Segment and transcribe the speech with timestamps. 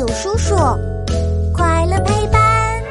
[0.00, 0.56] 有叔叔，
[1.54, 2.82] 快乐陪伴。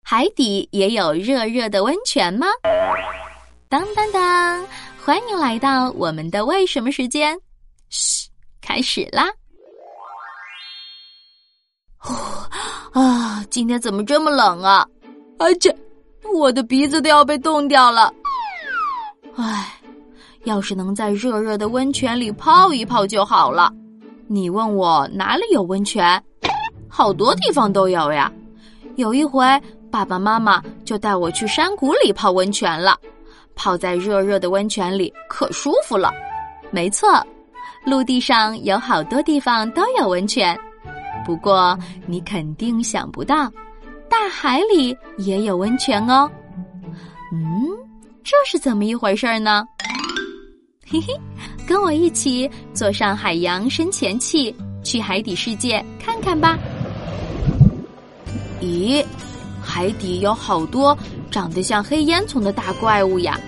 [0.00, 2.46] 海底也有热热的温泉吗？
[3.68, 4.64] 当当当！
[5.04, 7.36] 欢迎来到我们的为什么时间。
[7.88, 8.28] 嘘，
[8.60, 9.26] 开始啦！
[12.92, 14.86] 啊，今天怎么这么冷啊？
[15.40, 15.76] 而且
[16.32, 18.14] 我的鼻子都要被冻掉了。
[19.34, 19.80] 唉，
[20.44, 23.68] 要是能在热热的温泉里泡一泡就好了。
[24.32, 26.22] 你问我哪里有温泉？
[26.88, 28.32] 好多地方都有呀。
[28.94, 29.44] 有一回，
[29.90, 32.96] 爸爸妈妈就带我去山谷里泡温泉了。
[33.56, 36.12] 泡在热热的温泉里可舒服了。
[36.70, 37.08] 没错，
[37.84, 40.56] 陆地上有好多地方都有温泉。
[41.26, 41.76] 不过
[42.06, 43.50] 你肯定想不到，
[44.08, 46.30] 大海里也有温泉哦。
[47.32, 47.66] 嗯，
[48.22, 49.66] 这是怎么一回事儿呢？
[50.86, 51.20] 嘿嘿，
[51.70, 54.52] 跟我一起坐上海洋深潜器，
[54.82, 56.58] 去海底世界看看吧。
[58.60, 59.06] 咦，
[59.62, 60.98] 海底有好多
[61.30, 63.38] 长得像黑烟囱的大怪物呀！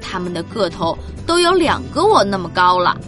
[0.00, 0.96] 它们的个头
[1.26, 2.98] 都有两个我那么高了。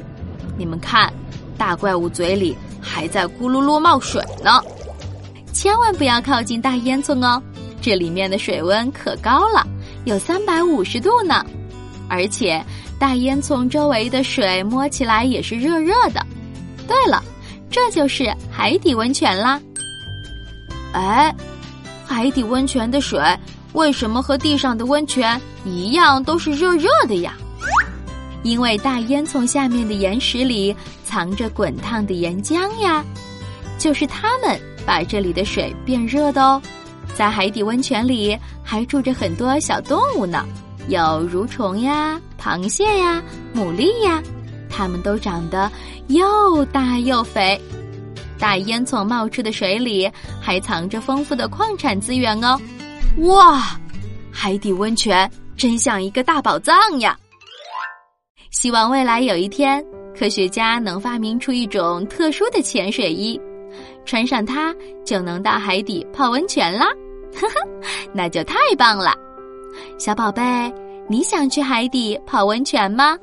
[0.58, 1.11] 你们看，
[1.56, 2.55] 大怪物嘴里。
[2.83, 4.62] 还在咕噜噜冒水呢，
[5.55, 7.42] 千万不要靠近大烟囱哦，
[7.81, 9.66] 这里面的水温可高了，
[10.05, 11.44] 有三百五十度呢。
[12.11, 12.62] 而且
[12.98, 16.27] 大烟囱周围的水摸起来也是热热的。
[16.86, 17.22] 对了，
[17.70, 19.61] 这就是海底温泉啦。
[20.92, 21.33] 哎，
[22.05, 23.22] 海底温泉的水
[23.75, 27.33] 为什么和地上的温泉一样都是热热的呀？
[28.42, 33.05] 因为大烟囱下面的岩石里藏着滚烫的岩浆呀，
[33.78, 36.61] 就是它们把这里的水变热的哦。
[37.14, 40.44] 在海底温泉里还住着很多小动物呢，
[40.91, 43.22] 有蠕虫呀、螃蟹呀、
[43.55, 44.20] 牡蛎呀，
[44.69, 45.70] 它们都长得
[46.08, 47.58] 又大又肥。
[48.41, 50.10] 大烟囱冒出的水里
[50.41, 52.60] 还藏着丰富的矿产资源哦。
[53.19, 53.78] 哇，
[54.32, 57.16] 海底温泉真像一个大宝藏呀！
[58.50, 59.84] 希望未来有一天，
[60.19, 63.41] 科学家能发明出一种特殊的潜水衣，
[64.04, 64.75] 穿上它
[65.06, 66.88] 就能到海底泡温泉啦！
[67.32, 67.54] 呵呵，
[68.12, 69.15] 那就太棒了。
[69.98, 70.72] 小宝贝，
[71.08, 73.19] 你想去海底泡温泉吗？